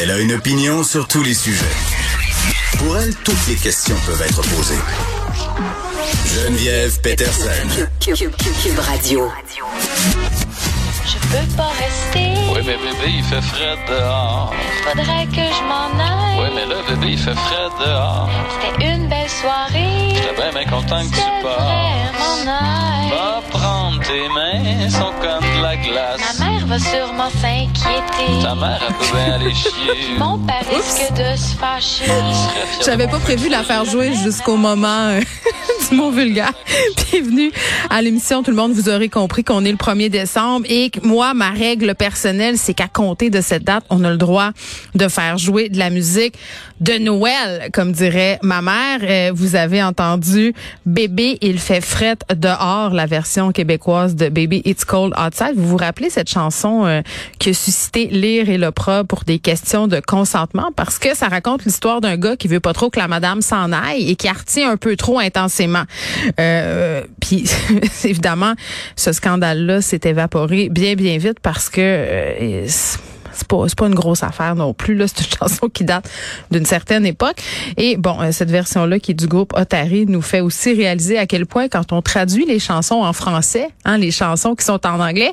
[0.00, 1.64] Elle a une opinion sur tous les sujets.
[2.78, 4.78] Pour elle, toutes les questions peuvent être posées.
[6.24, 7.68] Geneviève Peterson.
[8.00, 9.28] Cube, Radio.
[11.04, 12.32] Je peux pas rester.
[12.52, 14.54] Oui, mais bébé, il fait frais dehors.
[14.84, 16.38] Faudrait que je m'en aille.
[16.38, 18.30] Oui, mais là, bébé, il fait frais dehors.
[18.62, 20.14] C'était une belle soirée.
[20.14, 23.10] J'étais bien, bien content que tu aille.
[23.10, 26.38] Va prendre tes mains, sont comme de la glace.
[26.38, 28.42] Ma mère va sûrement s'inquiéter.
[28.42, 29.70] Ta mère, elle peut bien aller chier.
[30.18, 32.04] Mon père risque de se fâcher.
[32.84, 35.20] J'avais pas prévu la faire jouer jusqu'au moment euh,
[35.90, 36.52] du mot vulgaire.
[37.10, 37.50] Bienvenue
[37.90, 38.42] à l'émission.
[38.42, 41.50] Tout le monde, vous aurez compris qu'on est le 1er décembre et que moi, ma
[41.50, 44.50] règle personnelle, c'est qu'à compter de cette date, on a le droit
[44.94, 46.34] de faire jouer de la musique
[46.80, 49.00] de Noël, comme dirait ma mère.
[49.02, 50.54] Euh, vous avez entendu
[50.86, 55.47] Bébé, il fait fret dehors, la version québécoise de Baby It's Cold Outside.
[55.54, 57.02] Vous vous rappelez cette chanson euh,
[57.38, 60.70] qui a suscité l'ire et l'opprobre pour des questions de consentement?
[60.74, 63.72] Parce que ça raconte l'histoire d'un gars qui veut pas trop que la madame s'en
[63.72, 65.84] aille et qui retient un peu trop intensément.
[66.40, 67.44] Euh, Puis
[68.04, 68.54] évidemment,
[68.96, 72.66] ce scandale-là s'est évaporé bien bien vite parce que euh,
[73.38, 75.06] c'est pas pas une grosse affaire non plus là.
[75.08, 76.08] C'est une chanson qui date
[76.50, 77.36] d'une certaine époque.
[77.76, 81.18] Et bon euh, cette version là qui est du groupe Otari nous fait aussi réaliser
[81.18, 84.84] à quel point quand on traduit les chansons en français hein les chansons qui sont
[84.86, 85.32] en anglais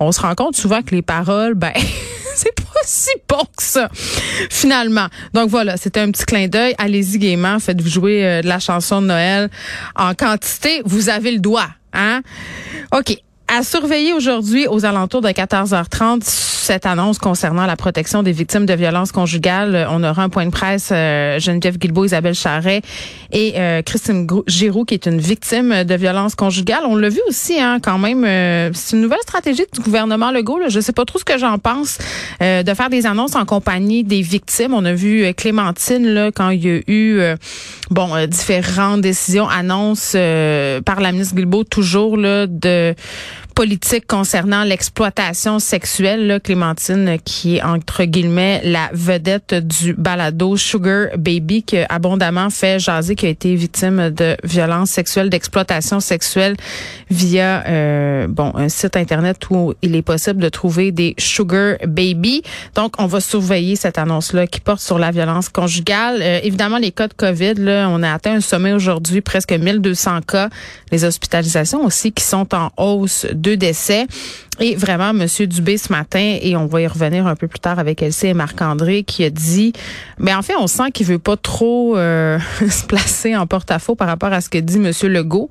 [0.00, 1.72] on se rend compte souvent que les paroles ben
[2.34, 3.88] c'est pas si bon que ça
[4.50, 5.06] finalement.
[5.34, 6.74] Donc voilà c'était un petit clin d'œil.
[6.78, 9.50] Allez-y gaiement faites-vous jouer euh, de la chanson de Noël
[9.96, 10.82] en quantité.
[10.84, 12.22] Vous avez le doigt hein.
[12.92, 13.16] OK
[13.54, 16.22] à surveiller aujourd'hui aux alentours de 14h30
[16.62, 19.86] cette annonce concernant la protection des victimes de violences conjugales.
[19.90, 22.82] On aura un point de presse euh, Geneviève Guilbeault, Isabelle Charret
[23.32, 26.84] et euh, Christine Giroux qui est une victime de violences conjugales.
[26.86, 28.24] On l'a vu aussi hein, quand même.
[28.24, 30.60] Euh, c'est une nouvelle stratégie du gouvernement Legault.
[30.60, 30.68] Là.
[30.68, 31.98] Je sais pas trop ce que j'en pense
[32.40, 34.72] euh, de faire des annonces en compagnie des victimes.
[34.72, 37.34] On a vu euh, Clémentine là quand il y a eu euh,
[37.90, 42.94] bon euh, différentes décisions, annonces par la ministre Guilbeault toujours là de
[43.54, 51.08] politique concernant l'exploitation sexuelle, là, Clémentine, qui est entre guillemets la vedette du balado Sugar
[51.16, 56.56] Baby, qui a abondamment fait jaser, qui a été victime de violences sexuelles, d'exploitation sexuelle
[57.10, 62.42] via euh, bon un site internet où il est possible de trouver des Sugar Baby.
[62.74, 66.20] Donc, on va surveiller cette annonce-là qui porte sur la violence conjugale.
[66.22, 70.20] Euh, évidemment, les cas de COVID, là, on a atteint un sommet aujourd'hui, presque 1200
[70.22, 70.48] cas.
[70.90, 74.06] Les hospitalisations aussi qui sont en hausse deux décès.
[74.60, 77.78] Et vraiment, Monsieur Dubé ce matin, et on va y revenir un peu plus tard
[77.78, 79.72] avec Elsie et Marc-André, qui a dit,
[80.18, 82.38] mais en fait, on sent qu'il veut pas trop euh,
[82.70, 85.48] se placer en porte-à-faux par rapport à ce que dit Monsieur Legault.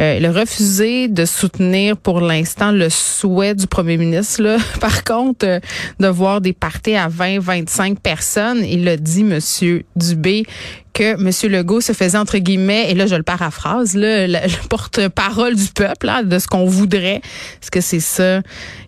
[0.00, 4.42] Euh, il a refusé de soutenir pour l'instant le souhait du premier ministre.
[4.42, 4.56] Là.
[4.80, 5.60] Par contre, euh,
[6.00, 10.44] de voir des parties à 20-25 personnes, il a dit, Monsieur Dubé,
[10.92, 11.52] que M.
[11.52, 15.68] Legault se faisait entre guillemets, et là je le paraphrase, là, le, le porte-parole du
[15.68, 17.20] peuple, là, de ce qu'on voudrait.
[17.62, 18.40] Est-ce que c'est ça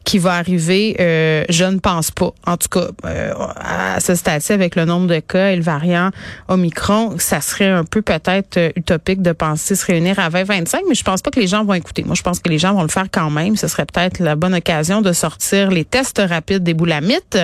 [0.04, 0.96] qui va arriver?
[1.00, 2.32] Euh, je ne pense pas.
[2.46, 6.10] En tout cas, euh, à ce stade-ci, avec le nombre de cas et le variant
[6.48, 10.94] Omicron, ça serait un peu peut-être euh, utopique de penser se réunir à 20-25, mais
[10.94, 12.04] je pense pas que les gens vont écouter.
[12.04, 13.56] Moi, je pense que les gens vont le faire quand même.
[13.56, 17.38] Ce serait peut-être la bonne occasion de sortir les tests rapides des boulamites.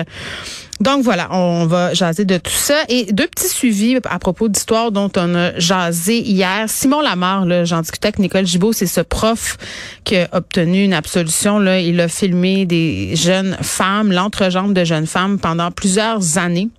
[0.81, 2.73] Donc voilà, on va jaser de tout ça.
[2.89, 6.65] Et deux petits suivis à propos d'histoires dont on a jasé hier.
[6.67, 9.57] Simon Lamar, là, j'en discutais avec Nicole Gibault, c'est ce prof
[10.03, 11.61] qui a obtenu une absolution.
[11.61, 16.69] Il a filmé des jeunes femmes, l'entrejambe de jeunes femmes pendant plusieurs années.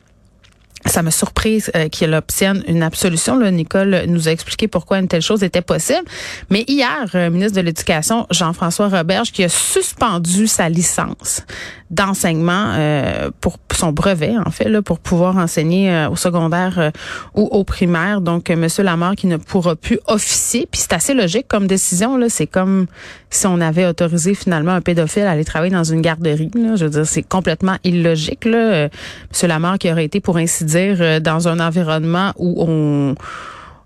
[0.87, 3.37] Ça m'a surprise euh, qu'il obtienne une absolution.
[3.37, 6.05] Là, Nicole nous a expliqué pourquoi une telle chose était possible.
[6.51, 11.45] Mais hier, euh, ministre de l'Éducation, Jean-François Roberge, qui a suspendu sa licence
[11.93, 16.91] d'enseignement euh, pour son brevet, en fait, là, pour pouvoir enseigner euh, au secondaire euh,
[17.35, 18.21] ou au primaire.
[18.21, 20.67] Donc, euh, Monsieur Lamar qui ne pourra plus officier.
[20.71, 22.17] Puis c'est assez logique comme décision.
[22.17, 22.87] Là, c'est comme
[23.29, 26.51] si on avait autorisé finalement un pédophile à aller travailler dans une garderie.
[26.55, 26.77] Là.
[26.77, 28.47] Je veux dire, c'est complètement illogique.
[28.47, 28.89] Là.
[29.31, 33.15] Monsieur Lamar qui aurait été, pour ainsi dire, euh, dans un environnement où on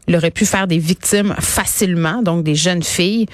[0.08, 3.26] il aurait pu faire des victimes facilement, donc des jeunes filles.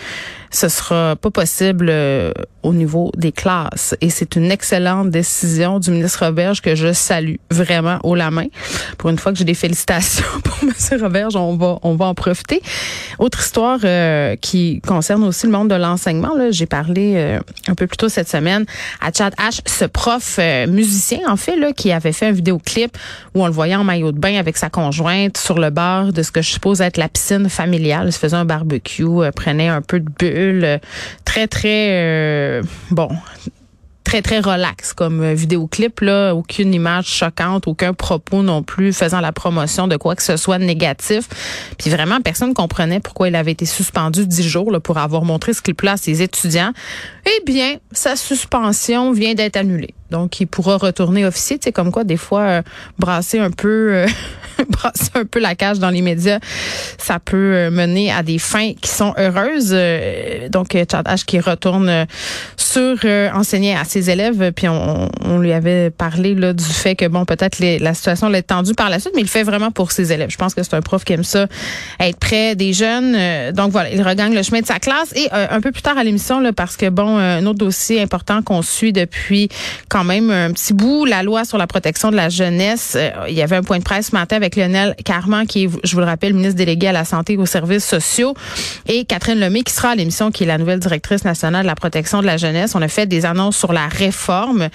[0.50, 2.32] Ce sera pas possible euh,
[2.62, 3.94] au niveau des classes.
[4.00, 8.46] Et c'est une excellente décision du ministre Roberge que je salue vraiment haut la main.
[8.98, 11.02] Pour une fois que j'ai des félicitations pour M.
[11.02, 12.62] Roberge, on va, on va en profiter.
[13.18, 16.30] Autre histoire euh, qui concerne aussi le monde de l'enseignement.
[16.50, 18.64] J'ai parlé euh, un peu plus tôt cette semaine
[19.00, 22.96] à Chad H, ce prof euh, musicien, en fait, là, qui avait fait un vidéoclip
[23.34, 26.22] où on le voyait en maillot de bain avec sa conjointe sur le bord de
[26.22, 28.06] ce que je suppose être la piscine familiale.
[28.06, 30.64] Il se faisait un barbecue, euh, prenait un peu de bulle.
[30.64, 30.78] euh,
[31.24, 32.62] très, très, euh,
[32.92, 33.08] bon,
[34.04, 36.00] très, très relax comme vidéoclip.
[36.02, 36.34] Là.
[36.34, 40.60] Aucune image choquante, aucun propos non plus faisant la promotion de quoi que ce soit
[40.60, 41.28] de négatif.
[41.78, 45.24] Puis vraiment, personne ne comprenait pourquoi il avait été suspendu dix jours là, pour avoir
[45.24, 46.72] montré ce clip-là à ses étudiants.
[47.26, 49.94] Eh bien, sa suspension vient d'être annulée.
[50.12, 51.58] Donc, il pourra retourner officier.
[51.60, 52.62] Sais, comme quoi, des fois, euh,
[52.98, 54.06] brasser un peu, euh,
[54.68, 56.38] brasser un peu la cage dans les médias,
[56.98, 59.74] ça peut euh, mener à des fins qui sont heureuses.
[60.50, 62.06] Donc, Chad H qui retourne
[62.56, 62.98] sur
[63.34, 64.52] enseigner à ses élèves.
[64.52, 68.42] Puis, on, on, lui avait parlé là du fait que, bon, peut-être la situation l'est
[68.42, 70.30] tendue par la suite, mais il le fait vraiment pour ses élèves.
[70.30, 71.46] Je pense que c'est un prof qui aime ça,
[71.98, 73.52] être près des jeunes.
[73.52, 75.14] donc, voilà, il regagne le chemin de sa classe.
[75.16, 78.42] Et un peu plus tard à l'émission, là, parce que, bon, un autre dossier important
[78.42, 79.48] qu'on suit depuis
[79.88, 81.04] quand même un petit bout.
[81.04, 83.84] La loi sur la protection de la jeunesse, euh, il y avait un point de
[83.84, 86.92] presse ce matin avec Lionel Carman, qui est, je vous le rappelle, ministre délégué à
[86.92, 88.34] la santé et aux services sociaux,
[88.86, 91.74] et Catherine Lemay, qui sera à l'émission, qui est la nouvelle directrice nationale de la
[91.74, 92.74] protection de la jeunesse.
[92.74, 94.68] On a fait des annonces sur la réforme.